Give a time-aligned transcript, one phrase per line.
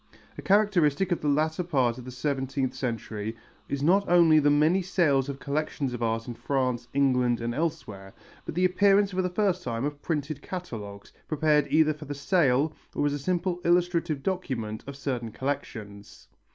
[0.35, 3.37] A characteristic of the latter part of the seventeenth century
[3.69, 8.15] is not only the many sales of collections of art in France, England and elsewhere,
[8.43, 12.73] but the appearance for the first time of printed catalogues, prepared either for the sale
[12.95, 16.29] or as a simple illustrative document of certain collections.